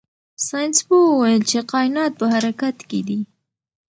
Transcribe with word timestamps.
ساینس 0.47 0.77
پوه 0.87 1.05
وویل 1.09 1.41
چې 1.51 1.59
کائنات 1.71 2.11
په 2.19 2.25
حرکت 2.33 2.77
کې 2.89 2.99
دي. 3.07 3.19